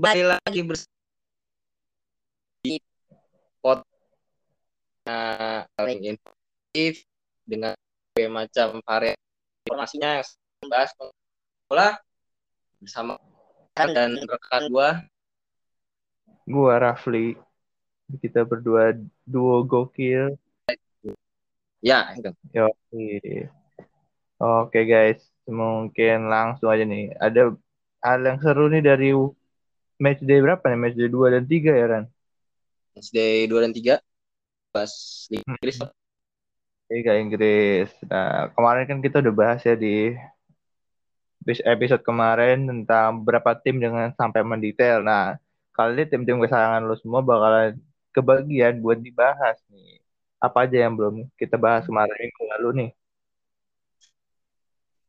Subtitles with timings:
[0.00, 0.96] kembali lagi bersama
[3.60, 3.84] pot
[5.76, 7.04] paling informatif
[7.44, 7.76] dengan
[8.32, 9.14] macam varian
[9.68, 10.26] informasinya yang
[10.64, 10.90] membahas
[11.70, 11.94] bola
[12.82, 13.14] bersama
[13.78, 15.06] dan rekan gua
[16.50, 17.38] Gua Rafli.
[18.10, 20.34] Kita berdua duo gokil.
[21.78, 23.46] ya itu Yoi.
[24.42, 27.14] Oke guys, mungkin langsung aja nih.
[27.22, 27.54] Ada
[28.02, 29.14] hal yang seru nih dari
[30.02, 30.74] match day berapa nih?
[30.74, 32.04] Match day 2 dan 3 ya Ran?
[32.98, 34.02] SD 2 dan 3
[34.74, 34.90] pas
[35.30, 35.76] Liga Inggris
[36.90, 37.94] Liga Inggris.
[38.10, 40.18] Nah, kemarin kan kita udah bahas ya di
[41.46, 45.00] episode kemarin tentang beberapa tim dengan sampai mendetail.
[45.00, 45.36] Nah,
[45.72, 47.80] kali ini tim-tim kesayangan lo semua bakalan
[48.12, 50.00] kebagian buat dibahas nih.
[50.40, 52.90] Apa aja yang belum kita bahas kemarin minggu lalu nih?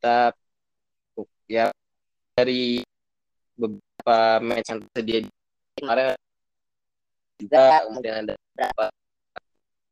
[0.01, 0.33] kita
[1.45, 1.69] ya
[2.33, 2.81] dari
[3.53, 5.29] beberapa match yang tersedia di
[5.77, 6.17] kemarin
[7.37, 8.85] juga kemudian ada beberapa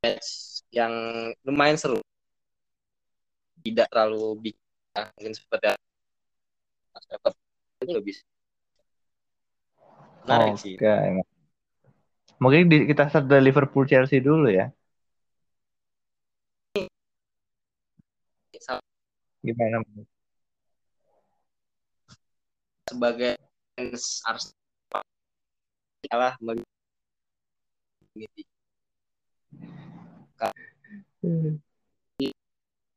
[0.02, 0.30] match
[0.74, 0.94] yang
[1.46, 2.02] lumayan seru
[3.62, 4.50] tidak terlalu
[4.98, 5.78] ya, mungkin seperti
[7.00, 7.32] Mas Pepper
[7.80, 8.16] itu lebih
[10.28, 10.76] menarik sih.
[10.76, 11.24] Oke.
[12.44, 14.68] Mungkin di- kita start dari Liverpool Chelsea dulu ya.
[19.40, 19.80] Gimana?
[22.90, 23.38] sebagai
[23.78, 25.06] fans Arsenal
[26.10, 26.34] kalah
[28.18, 28.44] ini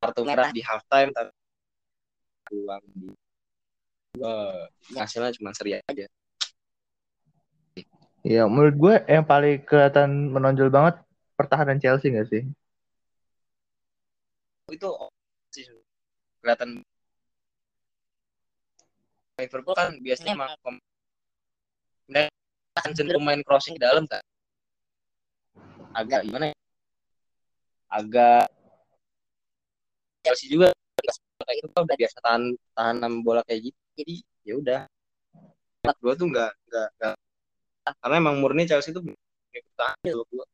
[0.00, 1.31] kartu merah di halftime tapi
[2.56, 3.09] uang di
[4.20, 6.05] Wah, hasilnya cuma seri aja.
[8.22, 11.00] Ya, menurut gue yang paling kelihatan menonjol banget
[11.32, 12.44] pertahanan Chelsea nggak sih?
[14.72, 14.88] itu
[15.53, 15.64] sih.
[16.41, 16.84] Kelihatan.
[19.41, 20.84] Liverpool kan biasanya emang pem-
[22.08, 22.31] mereka
[22.78, 24.20] akan cenderung main crossing ke dalam kan?
[25.97, 26.56] Agak gimana ya?
[27.88, 28.44] Agak
[30.25, 30.69] Chelsea juga.
[31.42, 32.42] Kayak itu kan udah biasa tahan
[32.76, 34.14] tahan bola kayak gitu jadi
[34.47, 34.80] ya udah.
[35.98, 37.14] Dua tuh nggak nggak nggak.
[37.98, 40.44] Karena emang murni Chelsea itu bertahan dua dua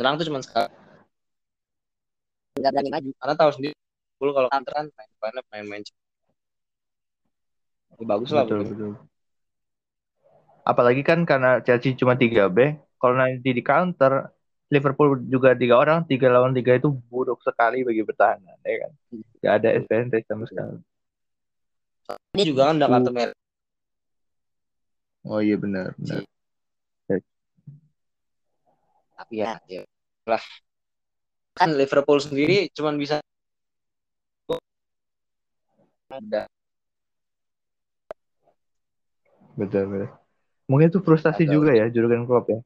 [0.00, 0.72] nyerang tuh cuma sekali.
[2.56, 3.08] Nggak berani maju.
[3.20, 3.74] Karena tahu sendiri
[4.20, 5.82] Liverpool kalau counter kan main main main main
[8.00, 8.92] Ya, bagus lah Betul, betul.
[10.64, 14.28] Apalagi kan karena Chelsea cuma 3B, kalau nanti di counter
[14.68, 18.92] Liverpool juga tiga orang, tiga lawan tiga itu buruk sekali bagi pertahanan, ya kan?
[19.40, 20.80] Gak ada advantage sama sekali.
[22.34, 23.36] Ini juga kan udah kartu merah
[25.20, 26.24] Oh iya benar, benar.
[29.20, 29.84] tapi ya, ya
[30.24, 30.40] lah
[31.52, 33.20] kan Liverpool sendiri cuman bisa
[36.10, 36.48] udah
[39.60, 40.08] Betul, betul.
[40.72, 42.60] Mungkin itu frustasi Agak- juga ya Jurgen Klopp ya.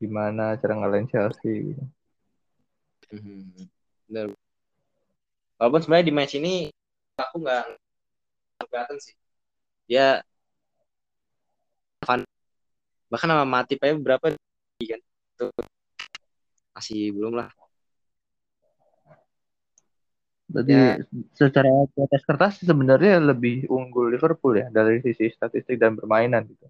[0.00, 1.74] Gimana cara ngalahin Chelsea?
[1.74, 1.84] gitu.
[3.12, 3.68] Mhm.
[4.08, 4.26] Bener.
[5.60, 6.54] Walaupun sebenarnya di match ini
[7.18, 7.64] aku nggak
[8.66, 9.14] kelihatan sih.
[9.86, 10.18] Dia
[12.02, 12.26] Van
[13.08, 15.00] bahkan sama Matip aja berapa kan?
[16.74, 17.50] Masih belum lah.
[20.48, 20.96] Berarti Ya.
[21.36, 26.66] secara di atas kertas sebenarnya lebih unggul Liverpool ya dari sisi statistik dan permainan gitu.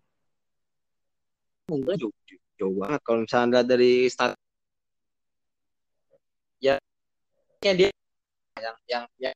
[1.71, 2.13] Jauh, jauh,
[2.59, 4.35] jauh banget kalau misalnya dari start
[6.59, 6.75] ya
[7.63, 7.89] ya dia
[8.59, 9.35] yang yang yang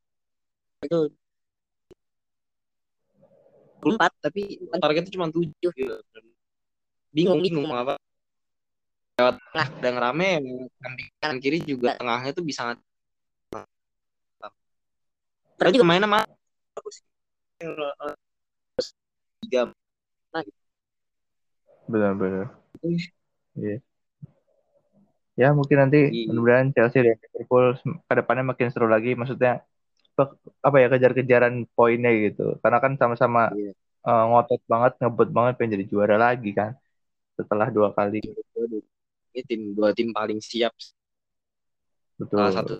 [0.83, 0.99] itu
[3.83, 4.43] 24 tapi
[4.79, 5.95] targetnya cuma 7 gitu.
[7.11, 7.99] Bingung bingung mau apa.
[9.19, 10.31] Lewat tengah dan rame
[10.81, 12.73] kan kanan kiri juga tengahnya tuh bisa
[15.61, 16.25] Terus juga mainnya mah
[16.75, 17.07] bagus.
[19.43, 19.71] Tiga
[21.87, 22.51] Benar-benar.
[23.55, 23.79] Iya.
[25.33, 26.33] Ya mungkin nanti Iya.
[26.33, 29.15] mudah-mudahan Chelsea dan Liverpool ke depannya makin seru lagi.
[29.15, 29.65] Maksudnya
[30.63, 32.57] apa ya kejar-kejaran poinnya gitu.
[32.63, 33.73] Karena kan sama-sama Iya.
[34.03, 36.73] eh, ngotot banget, ngebut banget pengen jadi juara lagi kan.
[37.39, 38.21] Setelah dua kali.
[38.57, 38.83] Waduh.
[39.33, 40.77] Ini tim dua tim paling siap
[42.21, 42.37] Betul.
[42.37, 42.75] salah satu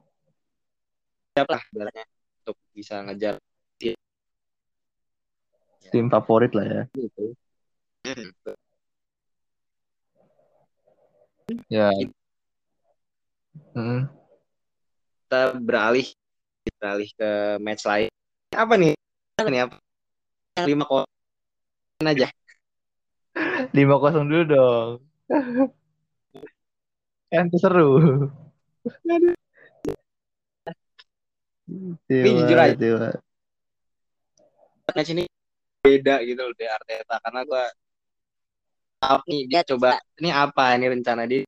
[1.33, 1.63] siap lah
[2.45, 3.41] untuk bisa ngejar
[5.93, 6.83] Tim favorit lah ya.
[6.97, 7.37] gitu.
[11.69, 11.93] Ya.
[13.77, 14.09] Mm.
[15.29, 16.09] Kita beralih
[16.83, 18.11] beralih ke match lain.
[18.51, 18.99] Apa nih?
[19.39, 19.61] Apa nih?
[19.71, 19.79] Apa?
[20.67, 21.07] lima kok
[22.03, 22.29] aja.
[23.71, 24.91] lima kosong dulu dong.
[27.31, 28.03] kan seru.
[32.11, 32.75] Ini jujur aja.
[32.75, 33.15] Tiba.
[34.93, 35.25] match ini
[35.83, 37.65] beda gitu loh dari Arteta karena gue
[39.03, 41.43] tahu nih dia coba ini apa ini rencana dia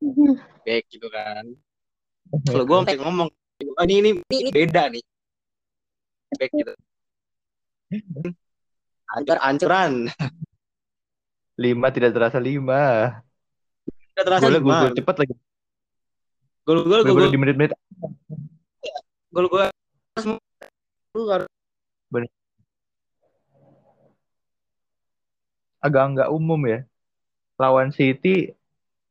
[0.66, 1.46] back gitu kan
[2.44, 3.30] kalau gue ngomong
[3.80, 5.02] "Oh, ini, ini ini beda nih
[6.36, 6.72] back gitu
[9.16, 10.12] hancur hancuran
[11.60, 13.20] Lima tidak terasa lima.
[14.16, 14.96] Gak terasa Golnya gue gimana?
[14.96, 15.34] cepet lagi.
[16.64, 17.76] gol gol gol di menit-menit.
[19.28, 19.64] gol gue
[21.12, 22.32] lu harus
[25.84, 26.80] agak nggak umum ya.
[27.60, 28.56] Lawan City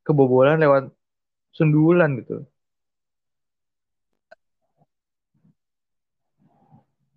[0.02, 0.90] kebobolan lewat
[1.54, 2.49] sundulan gitu.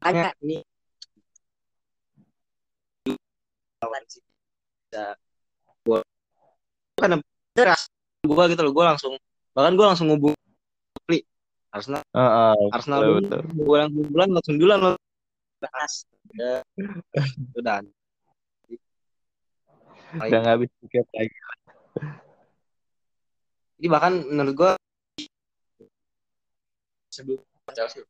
[0.03, 0.59] Tanya ini
[3.83, 4.23] lawan sih.
[4.87, 5.15] Bisa.
[5.83, 5.99] Gua
[6.99, 7.19] kan
[7.51, 7.91] deras
[8.23, 9.19] gua gitu loh gua langsung
[9.51, 10.35] bahkan gua langsung ngubung
[11.03, 11.19] Pli
[11.73, 12.03] Arsenal.
[12.15, 13.41] Heeh, Arsenal betul, betul.
[13.67, 14.91] gua langsung bulan langsung duluan lo
[15.59, 16.07] bahas.
[16.31, 16.57] Udah
[17.59, 17.75] udah.
[20.13, 21.35] Udah nggak habis pikir lagi.
[23.81, 24.71] jadi bahkan menurut gua
[27.11, 27.43] sebelum
[27.75, 28.05] Chelsea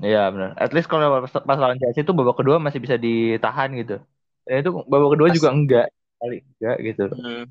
[0.00, 0.50] Iya benar.
[0.56, 4.00] At least kalau pas, pas lawan Chelsea itu babak kedua masih bisa ditahan gitu.
[4.48, 5.86] Dan itu babak kedua Pas- juga enggak
[6.20, 7.04] kali enggak gitu.
[7.16, 7.44] Hmm.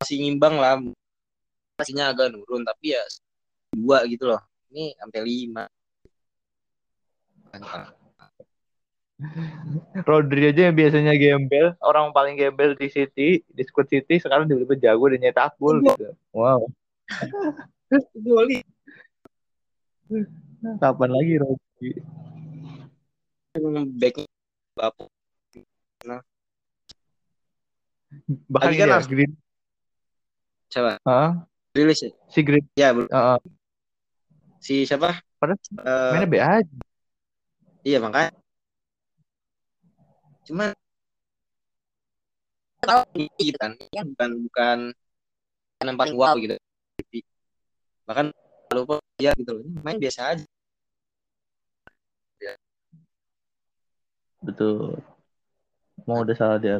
[0.00, 0.80] masih ngimbang lah
[1.76, 3.04] pastinya agak nurun tapi ya
[3.76, 4.40] dua gitu loh
[4.72, 5.68] ini sampai lima
[10.08, 14.80] Rodri aja yang biasanya gembel, orang paling gembel di City, di squad City sekarang tiba-tiba
[14.80, 16.16] jago dan nyetak gol gitu.
[16.32, 16.72] Wow.
[18.24, 18.64] Goli
[20.60, 21.90] Kapan lagi Rodri?
[23.96, 24.14] back
[24.76, 25.08] bapak
[28.50, 29.32] Bahkan Lagi kan ini ya, harus- Green,
[30.68, 31.30] siapa Hah?
[31.72, 33.06] rilis ya si Green, ya bro.
[33.08, 33.38] Heeh.
[34.60, 36.76] si siapa Padahal Eh, mainnya B aja.
[37.80, 38.30] iya makanya
[40.44, 40.68] cuman
[42.84, 43.02] tahu
[43.56, 44.78] kan bukan bukan
[45.80, 46.60] bukan paling wow gitu
[48.04, 48.26] bahkan
[48.74, 50.44] lupa ya gitu loh main biasa aja
[54.42, 55.00] Betul.
[56.06, 56.76] Mau udah salah dia.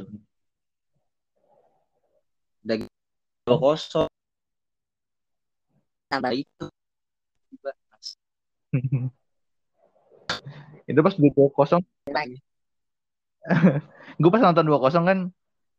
[3.47, 4.09] dua kosong.
[6.11, 6.67] Tambah itu.
[10.91, 11.83] Itu pas dua kosong,
[14.21, 15.19] gue pas nonton dua kosong kan,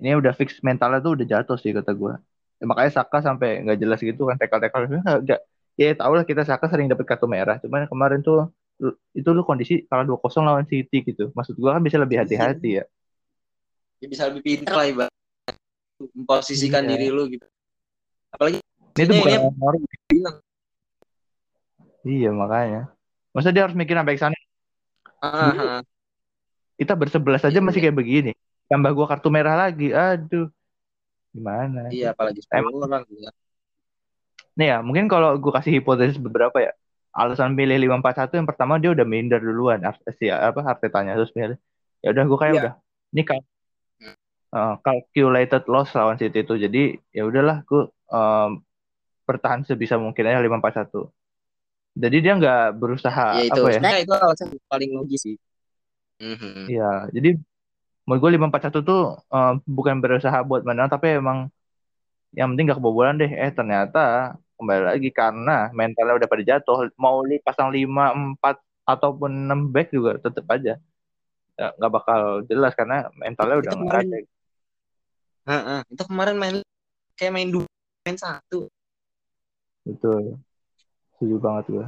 [0.01, 2.13] ini udah fix mentalnya tuh udah jatuh sih kata gue.
[2.62, 4.81] Ya, makanya Saka sampai nggak jelas gitu kan tekal-tekal.
[5.25, 5.39] Nggak.
[5.80, 7.57] Ya tau lah kita Saka sering dapet kartu merah.
[7.63, 8.50] Cuman kemarin tuh
[9.13, 11.30] itu lu kondisi kalah dua kosong lawan City gitu.
[11.38, 12.86] Maksud gua kan bisa lebih hati-hati ya.
[14.01, 15.13] Ya bisa lebih pintar lah ibarat
[16.18, 16.98] memposisikan Iya.
[16.98, 17.45] diri lu gitu.
[18.33, 18.57] Apalagi
[18.98, 19.39] ini tuh bukan
[20.10, 20.36] bilang.
[22.01, 22.81] Iya makanya.
[23.31, 24.38] Masa dia harus mikir sampai sana?
[25.22, 25.86] Ah,
[26.75, 27.62] kita bersebelas aja Iya.
[27.62, 28.31] masih kayak begini.
[28.66, 29.94] Tambah gua kartu merah lagi.
[29.94, 30.50] Aduh.
[31.31, 31.94] Gimana?
[31.94, 33.31] Iya apalagi Emang- orang ya.
[34.51, 36.75] nih ya mungkin kalau gua kasih hipotesis beberapa ya
[37.11, 41.59] alasan pilih 541 yang pertama dia udah minder duluan Ar- si apa Artetanya terus milih
[41.99, 42.61] ya udah gua kayak Iya.
[42.63, 42.73] udah
[43.11, 43.41] ini kan
[44.01, 44.15] Hmm.
[44.56, 48.63] uh, calculated loss lawan City itu jadi ya udahlah gua um,
[49.27, 51.11] bertahan sebisa mungkin aja 541
[51.94, 55.37] jadi dia nggak berusaha ya itu apa ya sebenarnya itu alasan paling logis sih
[56.21, 56.69] Mhm.
[56.69, 57.30] Iya, jadi
[58.06, 61.49] menurut gue 541 tuh eh, bukan berusaha buat menang tapi emang
[62.37, 63.25] yang penting gak kebobolan deh.
[63.25, 66.94] Eh ternyata kembali lagi karena mentalnya udah pada jatuh.
[67.01, 70.77] Mau li pasang 5, 4 ataupun 6 back juga tetap aja
[71.59, 74.18] Ya, nggak bakal jelas karena mentalnya udah nggak ada.
[75.45, 75.81] Ah.
[75.85, 76.56] itu kemarin main
[77.13, 77.69] kayak main dua
[78.01, 78.65] main satu
[79.81, 80.37] Betul.
[81.18, 81.87] Setuju banget gue.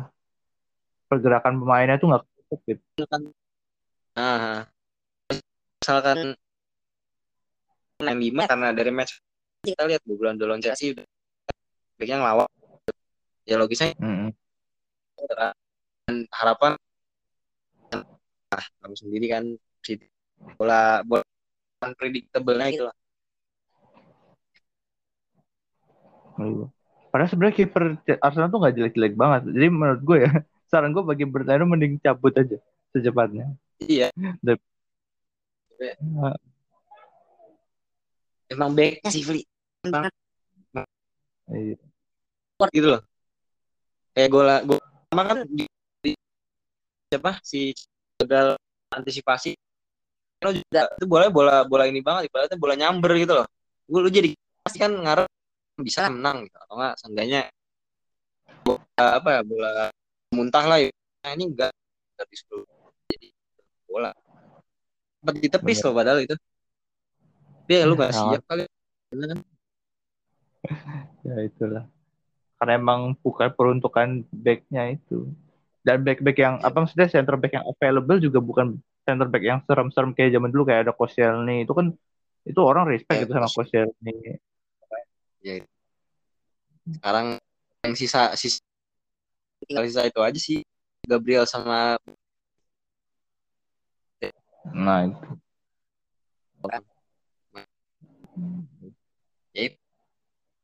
[1.06, 2.82] Pergerakan pemainnya tuh nggak cukup gitu.
[5.82, 6.38] misalkan
[8.02, 9.22] main lima karena dari match
[9.66, 11.06] kita lihat bulan lawan Chelsea udah
[11.98, 12.50] ngelawak
[13.44, 14.30] ya logisnya Mm-mm.
[16.08, 16.74] dan harapan
[18.54, 19.44] ah kamu sendiri kan
[19.82, 19.98] si
[20.56, 21.24] bola bola
[21.82, 22.96] unpredictable-nya itu lah
[26.34, 26.66] Iya.
[27.14, 27.84] Padahal sebenarnya kiper
[28.18, 29.54] Arsenal tuh nggak jelek-jelek banget.
[29.54, 30.32] Jadi menurut gue ya,
[30.74, 32.58] saran gue bagi Bernardo mending cabut aja
[32.90, 33.54] secepatnya.
[33.86, 34.10] iya
[34.42, 34.58] Dan-
[38.50, 39.46] emang backnya sih Fli
[39.86, 40.14] banget
[41.54, 41.76] Iya.
[42.74, 43.02] gitu loh
[44.14, 45.66] kayak gol gol pertama kan di,
[46.06, 46.18] di-
[47.10, 47.42] siapa?
[47.42, 47.74] Si
[48.22, 48.58] gagal
[48.94, 49.58] antisipasi.
[50.42, 53.48] Lo juga itu bola bola bola ini banget ibaratnya bola nyamber gitu loh.
[53.90, 55.28] Gue lu jadi pasti kan ngarep
[55.82, 57.42] bisa menang gitu atau enggak seenggaknya
[58.64, 59.72] bola apa ya bola
[60.34, 60.90] muntah lah ya.
[61.26, 61.72] Nah, ini enggak
[62.18, 62.34] tapi
[63.10, 63.28] jadi
[63.90, 64.12] bola.
[65.22, 66.36] Sempat ditepis loh padahal itu.
[67.64, 68.44] Tapi ya lu gak Sangat.
[68.44, 68.64] siap kali.
[69.14, 69.40] Kan?
[71.28, 71.88] ya itulah
[72.64, 75.28] karena emang bukan peruntukan backnya itu.
[75.84, 76.72] Dan back-back yang Iya.
[76.72, 80.64] apa maksudnya center back yang available juga bukan center back yang serem-serem kayak zaman dulu
[80.64, 81.92] kayak ada Koscielny itu kan
[82.48, 84.40] itu orang respect Iya, gitu sama Koscielny
[86.84, 87.36] sekarang
[87.84, 88.64] yang sisa sisa
[89.68, 90.64] tinggal sisa itu aja sih
[91.04, 92.00] Gabriel sama
[94.72, 95.20] nah itu.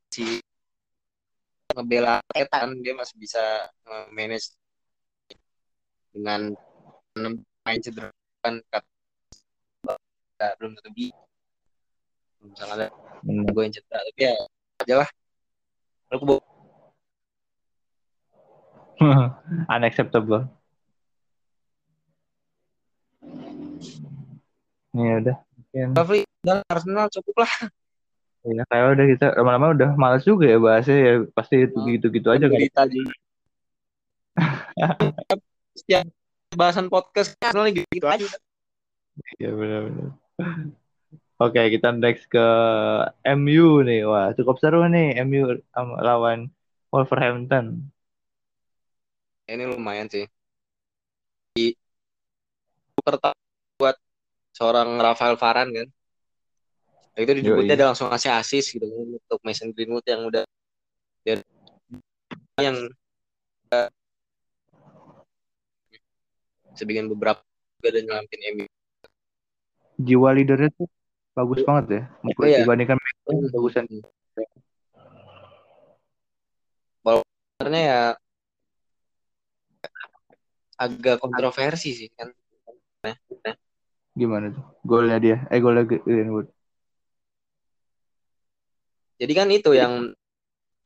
[0.09, 0.39] Si
[1.73, 3.69] ngebela Ketan dia masih bisa
[4.09, 4.57] manage
[6.09, 6.57] dengan
[7.13, 7.33] enam
[7.65, 8.09] main cedera
[8.41, 8.57] kan
[10.57, 11.07] belum tentu bi
[12.39, 12.87] misalnya ada
[13.21, 13.51] bener.
[13.51, 14.33] gue yang cedera tapi ya
[14.79, 15.09] aja lah.
[16.09, 16.47] Kebo-
[19.75, 20.47] unacceptable.
[24.95, 25.93] Ya udah mungkin
[26.65, 27.53] Arsenal cukup lah
[28.45, 31.87] ya kayak udah kita lama-lama udah males juga ya bahasnya ya pasti itu Hmm.
[31.95, 33.13] gitu-gitu aja kan berita juga
[35.75, 36.05] setiap
[36.55, 38.25] bahasan podcast Arsenal gitu, gitu aja
[39.35, 40.15] Iya benar-benar.
[41.39, 42.39] Oke, kita next ke
[43.27, 44.07] MU nih.
[44.07, 45.59] Wah, cukup seru nih MU
[45.99, 46.47] lawan
[46.87, 47.91] Wolverhampton.
[49.49, 50.29] ini lumayan sih
[51.57, 51.73] di
[53.01, 53.33] pertama
[53.81, 53.97] buat
[54.53, 55.87] seorang Rafael Varane kan
[57.19, 57.31] itu
[57.67, 60.43] dia langsung ngasih assist gitu kan untuk Mason Greenwood yang udah
[61.27, 61.43] dia-
[62.59, 62.77] yang
[63.75, 63.89] uh,
[66.75, 67.43] sebagian beberapa
[67.79, 68.67] juga ada nyelamatin MU
[69.99, 70.87] Jiwa leadernya tuh
[71.35, 72.03] bagus banget ya.
[72.23, 72.63] Mau Iya.
[72.63, 73.85] dibandingkan Messi, bagusan.
[77.59, 78.01] sebenarnya ya
[80.79, 82.31] agak kontroversi sih kan
[84.15, 84.63] Gimana tuh?
[84.83, 85.37] Golnya dia.
[85.47, 86.47] Eh, golnya Greenwood.
[89.19, 90.15] Jadi kan itu yang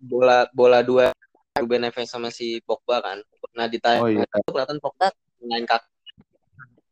[0.02, 1.13] bola bola dua
[1.54, 3.22] Ruben Neves sama si Pogba kan
[3.54, 4.25] nah di Oh iya.
[4.25, 5.13] itu kelihatan Pogba
[5.46, 5.86] main kaki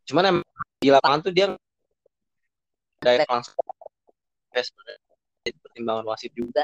[0.06, 0.46] cuman emang
[0.78, 1.50] di lapangan tuh dia
[3.02, 3.58] direct langsung
[4.54, 4.70] Neves
[5.42, 6.62] jadi pertimbangan wasit juga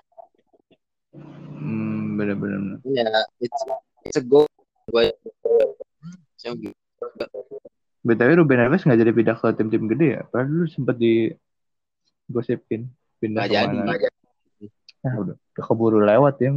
[1.57, 2.79] Hmm, bener-bener.
[2.85, 3.03] ya
[3.41, 3.61] it's,
[4.05, 4.45] it's a goal
[4.93, 5.09] gue
[6.37, 6.53] so,
[8.07, 10.21] BTW Ruben Neves nggak jadi pindah ke tim-tim gede ya?
[10.31, 11.27] Padahal dulu sempat di
[12.31, 12.87] gosipin
[13.19, 13.83] pindah nggak jadi ke mana.
[13.83, 14.16] nggak jadi.
[15.05, 16.51] Nah, udah, udah keburu lewat ya.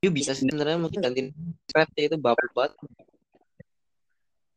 [0.00, 1.28] Dia bisa sih sebenarnya mungkin gantiin
[1.68, 2.72] Fred itu bapuk banget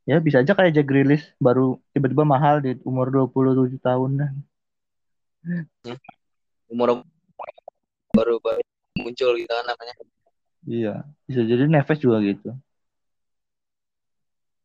[0.03, 4.32] Ya bisa aja kayak Jack Grealish baru tiba-tiba mahal di umur 27 tahun dah.
[6.67, 7.03] umur
[8.12, 8.60] baru baru
[9.00, 9.96] muncul gitu kan namanya
[10.63, 12.55] Iya, bisa jadi Neves juga gitu.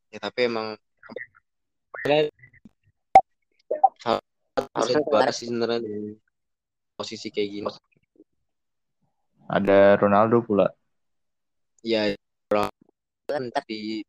[0.09, 0.79] ya tapi emang
[4.73, 5.05] harusnya
[5.37, 5.81] sebenarnya
[6.99, 7.69] posisi kayak gini
[9.57, 10.67] Ada Ronaldo pula.
[11.87, 12.03] ya
[12.53, 12.71] orang
[13.29, 14.03] kan tapi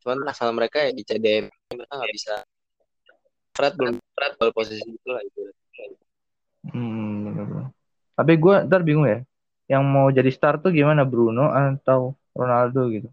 [0.00, 1.46] cuman masalah mereka ya di CDM
[1.76, 2.34] mereka nggak bisa
[3.56, 5.40] Fred belum Fred baru posisi itu lah itu
[6.70, 7.66] Hmm, bener-bener.
[8.18, 9.18] Tapi gue ntar bingung ya.
[9.72, 12.00] Yang mau jadi star tuh gimana Bruno atau
[12.36, 13.08] Ronaldo gitu?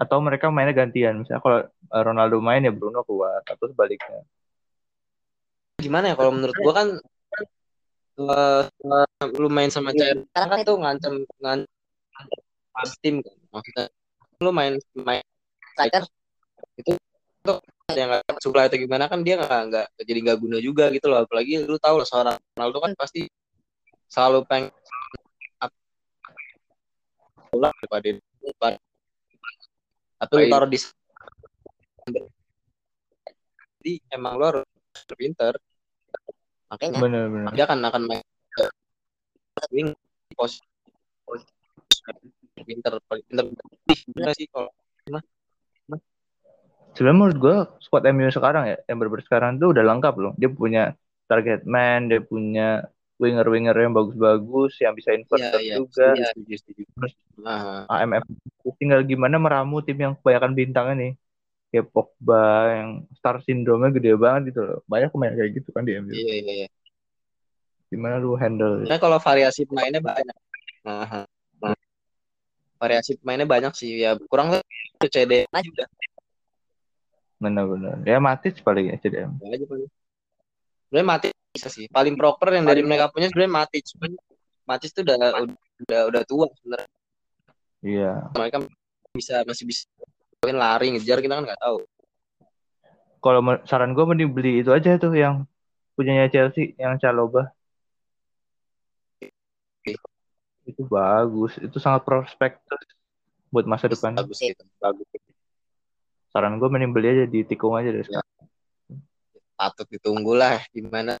[0.00, 1.14] Atau mereka mainnya gantian?
[1.20, 4.20] Misalnya kalau eh, Ronaldo main ya Bruno keluar atau sebaliknya.
[5.76, 6.88] gimana ya kalau menurut gua kan
[8.16, 8.62] eh,
[9.36, 13.36] lu main sama CR kan tuh ngancam ngancam tim kan?
[13.52, 13.84] Maksudnya
[14.40, 15.22] lu main main
[15.76, 16.04] striker.
[16.80, 16.96] Itu
[17.44, 17.58] tuh
[17.96, 21.24] yang nggak supply atau gimana kan dia nggak nggak jadi nggak guna juga gitu loh.
[21.24, 23.28] Apalagi lu tahu lah seorang Ronaldo kan pasti
[24.08, 24.70] selalu pengen
[27.52, 28.08] bola daripada
[28.42, 28.82] daripada-
[30.20, 30.78] atau lu taruh di
[33.80, 34.66] jadi emang lu harus
[35.16, 35.54] pinter
[36.72, 37.52] makanya Bener-bener.
[37.54, 38.22] dia akan akan main
[39.72, 39.88] wing
[40.34, 40.60] pos
[42.66, 43.44] pinter pinter
[44.14, 44.70] Bener sih kalau
[46.96, 50.32] Sebenarnya menurut gue squad MU sekarang ya, yang bener sekarang tuh udah lengkap loh.
[50.40, 50.96] Dia punya
[51.28, 52.88] target man, dia punya
[53.20, 56.16] winger-winger yang bagus-bagus, yang bisa inverter iya, juga.
[56.16, 56.82] setuju, setuju, setuju.
[56.96, 58.24] Terus Nah, AMF
[58.80, 61.12] tinggal gimana meramu tim yang kebanyakan bintangnya nih.
[61.70, 64.78] Kayak Pogba yang star syndrome-nya gede banget gitu loh.
[64.86, 66.12] Banyak pemain kayak gitu kan di MU.
[66.14, 66.68] iya iya iya
[67.86, 68.82] Gimana lu handle?
[68.82, 70.36] Nah, kalau variasi pemainnya banyak
[70.86, 71.26] nah,
[72.76, 75.88] variasi pemainnya banyak sih ya kurang lebih itu CD aja udah
[77.36, 78.00] Benar-benar.
[78.08, 79.36] Ya Matic paling ya CDM.
[79.44, 79.88] Ya aja paling.
[80.88, 81.84] Sebenarnya Matic bisa sih.
[81.92, 83.84] Paling proper yang dari mereka punya sebenarnya Matic.
[83.92, 84.10] Cuman
[84.64, 85.16] Matic tuh udah
[85.84, 86.90] udah udah tua sebenarnya.
[87.84, 88.12] Iya.
[88.32, 88.56] Mereka
[89.12, 89.84] bisa masih bisa
[90.40, 91.78] mungkin lari ngejar kita kan nggak tahu.
[93.24, 95.42] Kalau saran gue mending beli itu aja tuh yang
[95.98, 97.50] punyanya Chelsea yang Caloba.
[100.66, 101.58] Itu bagus.
[101.58, 102.78] Itu sangat prospektif
[103.50, 104.14] buat masa depan.
[104.14, 104.62] Bagus gitu.
[104.78, 105.06] Bagus.
[106.30, 108.30] Saran gue mending beli aja di tikung aja deh sekarang.
[109.56, 111.16] Patut ditunggu lah gimana.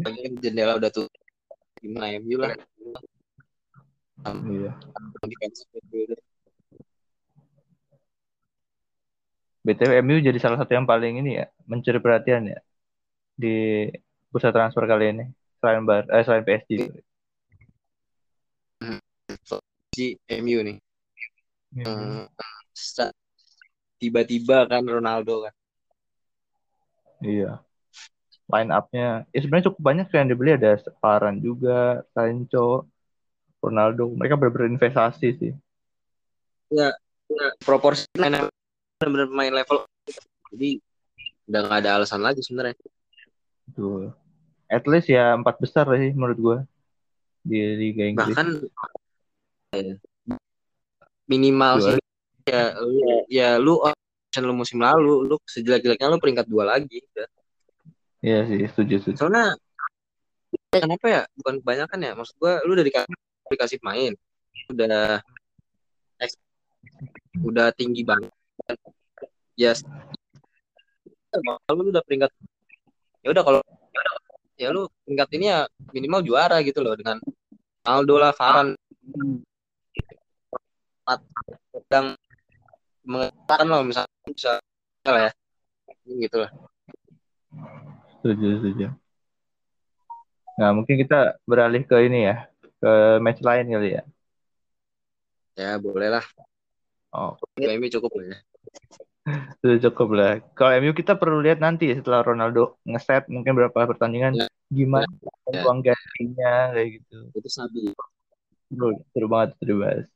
[0.00, 1.10] Lagi jendela udah tuh
[1.82, 2.54] gimana MU lah.
[4.24, 4.72] Iya.
[9.66, 12.58] BTW MU jadi salah satu yang paling ini ya mencuri perhatian ya
[13.34, 13.90] di
[14.30, 15.24] bursa transfer kali ini
[15.58, 17.02] selain bar eh selain PSG.
[19.96, 20.76] si MU nih.
[21.72, 21.84] Iya.
[21.88, 22.24] Hmm,
[23.96, 25.54] tiba-tiba kan Ronaldo kan.
[27.24, 27.64] Iya.
[28.46, 32.86] Line up-nya ya sebenarnya cukup banyak yang dibeli ada Varane juga, Sancho,
[33.58, 34.12] Ronaldo.
[34.14, 35.52] Mereka benar-benar investasi sih.
[37.64, 38.46] Proporsi main
[38.96, 39.84] benar-benar main level.
[40.56, 40.80] Jadi
[41.46, 42.76] udah nggak ada alasan lagi sebenarnya.
[43.68, 44.16] Betul.
[44.66, 46.58] At least ya empat besar sih menurut gua
[47.44, 48.32] di Liga Inggris.
[48.32, 48.48] Bahkan
[51.28, 51.98] minimal Juara.
[51.98, 52.02] sih
[52.46, 53.74] ya lu, ya lu
[54.36, 57.28] lu musim lalu lu sejelek-jeleknya lu peringkat dua lagi udah.
[58.24, 59.16] Iya sih, setuju, setuju.
[59.22, 59.54] Soalnya
[60.72, 61.22] kenapa ya?
[61.36, 62.12] Bukan kebanyakan ya.
[62.16, 63.12] Maksud gua lu udah dikasih
[63.52, 64.12] dikasih main.
[64.72, 65.20] Udah
[67.44, 68.32] udah tinggi banget.
[69.56, 69.72] Ya
[71.32, 72.30] kalau lu udah peringkat
[73.24, 73.60] ya udah kalau
[74.56, 75.58] ya lu peringkat ini ya
[75.96, 77.20] minimal juara gitu loh dengan
[77.84, 78.76] Aldo lah Varane.
[81.72, 82.18] Sedang
[83.06, 84.52] mengatakan loh misalnya bisa
[85.06, 85.32] lah ya.
[86.04, 86.50] Gitu lah.
[88.20, 88.86] Setuju, setuju.
[90.56, 92.50] Nah, mungkin kita beralih ke ini ya,
[92.82, 94.02] ke match lain kali ya.
[95.54, 96.26] ya boleh lah.
[97.14, 98.38] Oh, MU cukup lah ya
[99.58, 100.32] sudah cukup lah.
[100.54, 104.46] Kalau MU kita perlu lihat nanti ya setelah Ronaldo ngeset mungkin berapa pertandingan Ya.
[104.70, 105.06] gimana
[105.50, 105.62] Ya.
[105.66, 107.16] uang gantinya kayak gitu.
[107.34, 107.90] itu sabi
[108.66, 110.06] Seru, seru banget seru banget.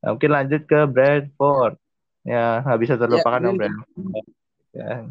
[0.00, 1.74] Nah, mungkin lanjut ke Brentford.
[2.22, 4.26] Ya, nggak bisa terlupakan Ya, dong Brentford.
[4.70, 5.04] Kan.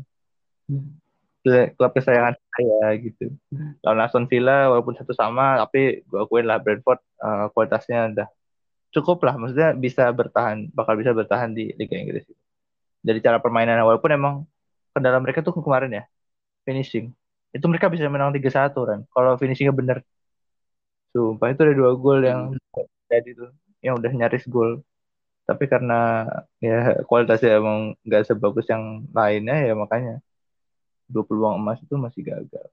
[1.76, 3.32] Klub- kesayangan saya gitu.
[3.84, 8.28] Lawan Aston Villa walaupun satu sama, tapi gue akuin lah Brentford eh, kualitasnya udah
[8.92, 9.36] cukup lah.
[9.40, 12.28] Maksudnya bisa bertahan, bakal bisa bertahan di Liga Inggris.
[13.00, 14.34] Dari cara permainan walaupun emang
[14.92, 16.04] kendala mereka tuh kemarin ya
[16.68, 17.16] finishing.
[17.56, 19.00] Itu mereka bisa menang 3-1 kan.
[19.10, 19.98] Kalau finishingnya bener.
[21.16, 22.54] Sumpah itu ada dua gol yang
[23.10, 23.50] jadi tuh
[23.82, 24.86] yang udah nyaris gol.
[25.50, 26.30] Tapi karena
[26.62, 30.22] ya kualitasnya emang nggak sebagus yang lainnya ya makanya
[31.10, 32.70] dua peluang emas itu masih gagal.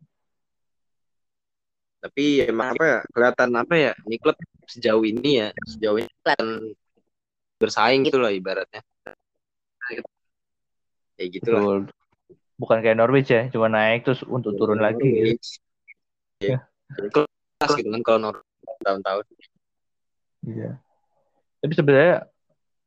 [2.07, 4.39] tapi emang apa ya kelihatan apa ya ini klub
[4.71, 6.49] sejauh ini ya sejauh ini kelihatan
[7.59, 8.79] bersaing gitu loh ibaratnya
[11.17, 11.81] kayak gitu lah Betul.
[12.57, 15.37] Bukan kayak Norwich ya, cuma naik terus untuk turun lagi.
[16.41, 16.65] Ya.
[17.13, 18.37] kelas gitu kan kalau Nor
[18.81, 19.25] tahun-tahun
[20.47, 20.71] Iya.
[21.61, 22.31] Tapi sebenarnya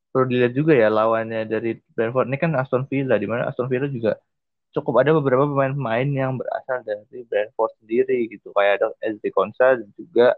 [0.10, 3.86] perlu dilihat juga ya lawannya dari Brentford ini kan Aston Villa di mana Aston Villa
[3.86, 4.18] juga
[4.74, 9.90] cukup ada beberapa pemain-pemain yang berasal dari Brentford sendiri gitu kayak ada SD Konsa dan
[9.98, 10.34] juga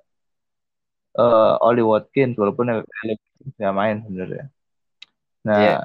[1.15, 2.83] eh Oli Watkins walaupun
[3.59, 4.45] nggak main sebenarnya.
[5.43, 5.77] Nah, Iya.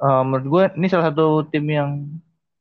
[0.00, 1.90] Eh, menurut gue ini salah satu tim yang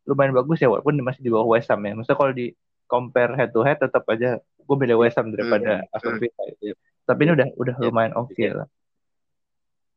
[0.03, 1.95] lumayan bagus ya walaupun masih di bawah West Ham ya.
[1.95, 2.51] Maksudnya kalau di
[2.85, 6.43] compare head to head tetap aja gue beda West Ham daripada Aston Villa.
[6.59, 6.73] Iya.
[7.03, 7.85] Tapi ini udah udah Iya.
[7.87, 8.67] lumayan oke lah.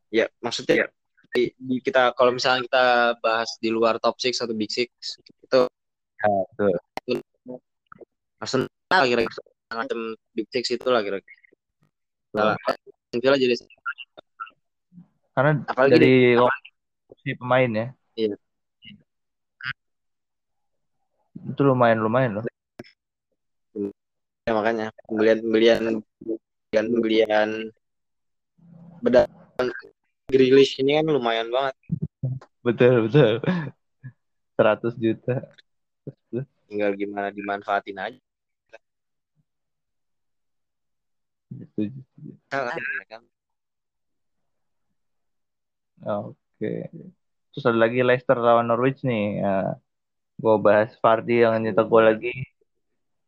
[0.06, 0.86] ya maksudnya
[1.34, 2.84] di, di kita kalau misalnya kita
[3.18, 5.66] bahas di luar top 6 atau big six itu betul.
[8.38, 9.42] Arsenal lah kira-kira
[9.74, 9.98] macam
[10.30, 11.34] big six itu lah kira-kira
[12.36, 12.52] Nah,
[13.16, 13.56] Villa jadi
[15.32, 16.14] Karena Apalagi dari
[17.06, 17.86] komposisi pemain ya.
[18.18, 18.34] Iya.
[21.46, 22.44] Itu lumayan lumayan loh.
[24.46, 27.50] ya makanya pembelian pembelian pembelian pembelian
[29.02, 29.66] berdasarkan
[30.30, 31.74] Grealish ini kan lumayan banget
[32.62, 33.42] Betul betul.
[34.54, 35.50] 100 juta.
[36.70, 38.18] tinggal gimana dimanfaatin aja
[41.56, 42.00] Setuju.
[42.50, 43.22] Salah, ya kan?
[46.56, 46.88] Oke.
[47.52, 49.44] Terus ada lagi Leicester lawan Norwich nih.
[49.44, 49.76] Ya,
[50.40, 52.32] gue bahas Vardy yang nyetak gol lagi.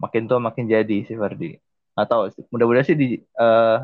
[0.00, 1.60] Makin tua makin jadi si Vardy.
[1.92, 3.76] Atau mudah-mudahan sih di eh,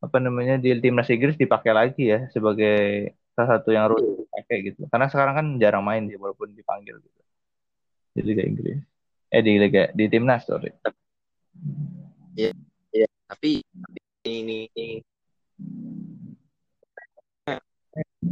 [0.00, 4.80] apa namanya di timnas Inggris dipakai lagi ya sebagai salah satu yang harus dipakai gitu.
[4.88, 7.20] Karena sekarang kan jarang main dia walaupun dipanggil gitu.
[8.16, 8.80] Di Liga Inggris.
[9.28, 10.72] Eh di Liga di timnas sorry.
[12.40, 12.56] Iya,
[12.96, 13.08] iya.
[13.28, 13.60] Tapi
[14.24, 15.00] ini, ini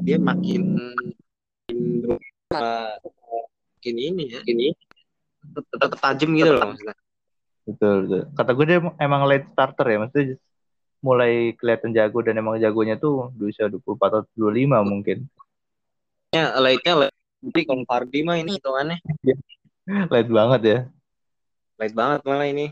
[0.01, 0.81] dia makin
[2.49, 4.41] makin ini ya.
[4.49, 4.73] Ini.
[5.53, 6.97] Tetap tajam gitu loh maksudnya.
[7.69, 8.23] Betul betul.
[8.33, 10.39] Kata gue dia emang late starter ya maksudnya
[11.03, 15.27] mulai kelihatan jago dan emang jagonya tuh di usia 24 atau 25 mungkin.
[16.31, 17.17] Ya late-nya late.
[17.43, 19.03] Jadi kalau Fardi mah ini hitungannya.
[19.87, 20.79] Late banget ya.
[21.75, 22.71] Late banget malah ini.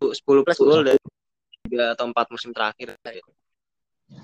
[0.00, 1.00] 10 plus gol dari
[1.68, 2.96] tiga atau empat musim terakhir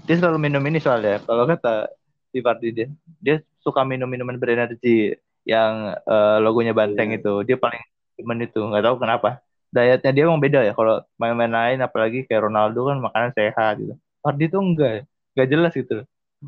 [0.07, 1.23] dia selalu minum ini soalnya.
[1.25, 1.91] Kalau kata
[2.31, 2.87] si Fardi dia
[3.19, 5.15] dia suka minum minuman berenergi
[5.47, 7.19] yang uh, logonya banteng yeah.
[7.21, 7.33] itu.
[7.47, 7.83] Dia paling
[8.19, 8.61] temen itu.
[8.61, 9.43] Nggak tahu kenapa.
[9.71, 10.73] Dietnya dia emang beda ya.
[10.75, 13.95] Kalau main-main lain apalagi kayak Ronaldo kan makanan sehat gitu.
[14.21, 15.07] Fardi tuh enggak
[15.39, 16.03] nggak jelas gitu.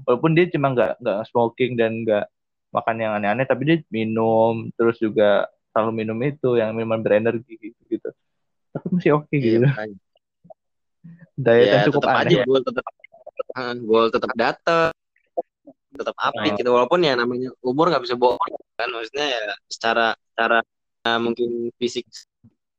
[0.09, 2.27] Walaupun dia cuma nggak nggak smoking dan nggak
[2.73, 4.71] makan yang aneh-aneh tapi dia minum.
[4.75, 8.09] Terus juga selalu minum itu yang minuman berenergi gitu, gitu.
[8.77, 9.67] tapi masih oke okay, iya, gitu.
[11.33, 12.85] diet ya, cukup tetap aneh aja, gue tetap
[13.57, 14.93] gue tetap datang
[15.93, 16.59] tetap update oh.
[16.59, 18.41] gitu walaupun ya namanya umur nggak bisa bohong
[18.81, 20.59] kan maksudnya ya secara secara
[21.05, 22.09] uh, mungkin fisik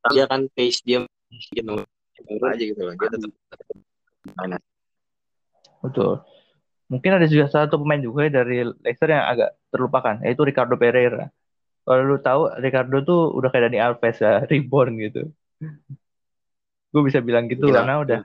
[0.10, 1.06] dia kan pace dia
[1.54, 1.74] gitu
[2.42, 4.62] aja gitu loh dia tetap, tetap
[5.84, 6.24] betul.
[6.88, 11.28] Mungkin ada juga satu pemain juga dari Leicester yang agak terlupakan yaitu Ricardo Pereira.
[11.84, 15.28] Kalau lu tahu Ricardo tuh udah kayak Dani Alves ya reborn gitu.
[16.94, 17.84] Gue bisa bilang gitu Gila.
[17.84, 18.20] karena udah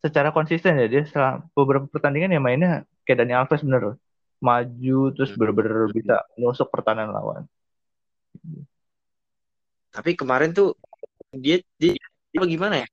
[0.00, 2.70] secara konsisten ya dia setelah beberapa pertandingan ya mainnya
[3.04, 4.00] kayak Dani Alves bener
[4.40, 5.38] maju terus hmm.
[5.38, 7.44] bener-bener bisa nusuk pertahanan lawan.
[9.92, 10.72] Tapi kemarin tuh
[11.36, 11.92] dia dia,
[12.32, 12.88] dia gimana ya?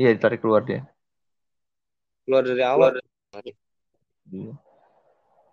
[0.00, 0.88] Iya ditarik keluar dia.
[2.24, 2.96] Keluar dari awal.
[4.32, 4.56] Iya.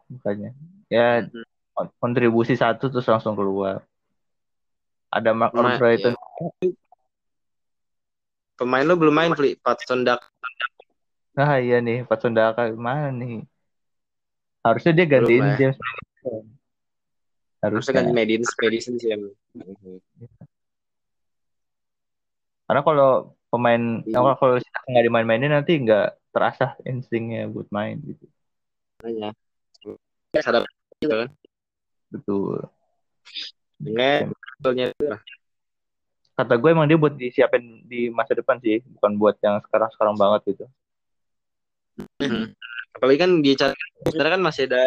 [0.10, 0.50] Makanya
[0.88, 2.00] ya hmm.
[2.00, 3.84] kontribusi satu terus langsung keluar.
[5.12, 6.16] Ada Mark Brighton.
[6.16, 6.72] Ya.
[8.60, 9.56] Pemain lo belum main, Fli.
[9.56, 10.20] Patson Dak
[11.40, 13.48] Nah iya nih, Pak Sundaka mana nih?
[14.60, 15.72] Harusnya dia gantiin Belum, ya.
[15.72, 16.44] James Madison.
[17.64, 19.24] Harusnya ganti Madison, Madison sih yang.
[22.68, 23.12] Karena kalau
[23.48, 24.36] pemain, iya.
[24.36, 28.28] kalau nggak dimain-mainin nanti nggak terasa instingnya buat main gitu.
[29.08, 29.32] Hanya.
[30.44, 30.68] Sadar
[31.00, 31.30] juga kan.
[32.12, 32.68] Betul.
[33.80, 34.36] Dengan
[36.40, 40.56] Kata gue emang dia buat disiapin di masa depan sih, bukan buat yang sekarang-sekarang banget
[40.56, 40.66] gitu.
[42.24, 42.56] Hmm.
[42.96, 43.76] Apalagi kan dia cari
[44.08, 44.84] sebenarnya kan masih ada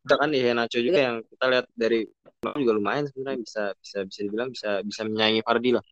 [0.00, 2.08] kita kan di Henacho juga yang kita lihat dari
[2.56, 5.84] juga lumayan sebenarnya bisa bisa bisa dibilang bisa bisa menyaingi Fardi lah.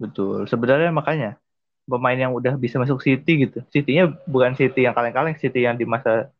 [0.00, 0.48] Betul.
[0.48, 1.36] Sebenarnya makanya
[1.84, 3.60] pemain yang udah bisa masuk City gitu.
[3.68, 6.32] City-nya bukan City yang kaleng-kaleng, City yang di masa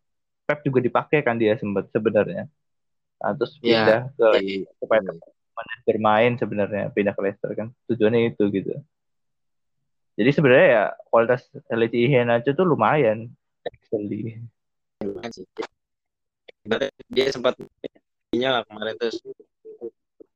[0.48, 2.48] Pep juga dipakai kan dia sempat sebenarnya.
[3.20, 5.12] Nah, terus iya, pindah ya, ke iya, supaya iya.
[5.87, 7.68] Bermain sebenarnya pindah ke Leicester kan.
[7.90, 8.73] Tujuannya itu gitu.
[10.20, 13.33] Jadi sebenarnya ya kualitas LCI aja tuh lumayan
[13.64, 14.42] actually.
[17.09, 17.57] Dia sempat
[18.31, 19.18] lah kemarin terus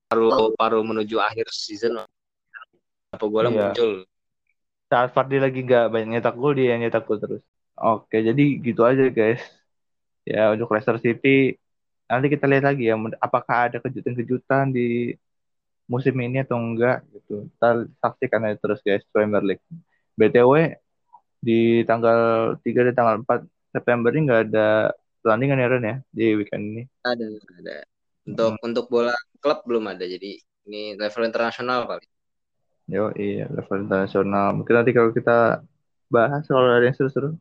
[0.09, 2.01] paru paru menuju akhir season
[3.15, 3.61] apa golnya iya.
[3.71, 3.91] muncul.
[4.91, 7.43] Saat Fardi lagi gak banyak nyetak gol dia yang nyetak gol terus.
[7.75, 9.43] Oke, jadi gitu aja guys.
[10.25, 11.61] Ya untuk Leicester City
[12.11, 15.17] nanti kita lihat lagi ya apakah ada kejutan-kejutan di
[15.89, 17.49] musim ini atau enggak gitu.
[17.57, 19.65] Kita saksikan aja terus guys Premier League.
[20.15, 20.79] BTW
[21.45, 24.69] di tanggal 3 dan tanggal 4 September ini enggak ada
[25.21, 26.83] pertandingan ya Ren ya di weekend ini.
[27.05, 27.25] Ada,
[27.61, 27.77] ada.
[28.25, 28.67] Untuk hmm.
[28.67, 30.05] untuk bola klub belum ada.
[30.05, 32.07] Jadi ini level internasional kali.
[32.89, 34.57] Yo, iya, level internasional.
[34.57, 35.65] Mungkin nanti kalau kita
[36.13, 37.37] bahas kalau ada yang seru-seru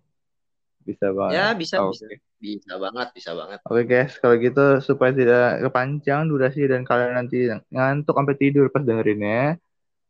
[0.83, 1.33] bisa banget.
[1.35, 2.05] Ya, bisa, oh, bisa.
[2.05, 2.19] Okay.
[2.43, 3.59] Bisa banget, bisa banget.
[3.63, 8.67] Oke okay, guys, kalau gitu supaya tidak kepanjang durasi dan kalian nanti ngantuk sampai tidur
[8.67, 9.43] pas dengerin ya.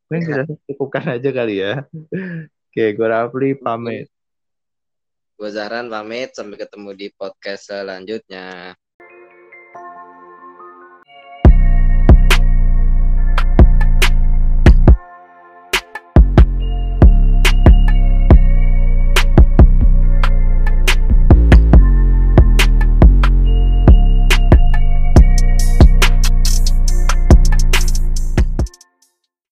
[0.10, 0.44] Mungkin ya.
[0.46, 1.74] kita cukupkan aja kali ya.
[2.74, 4.10] Oke, gue Rafli pamit.
[5.38, 8.74] Gue Zahran pamit, sampai ketemu di podcast selanjutnya.